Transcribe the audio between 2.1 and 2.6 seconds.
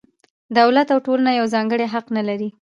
نه لري.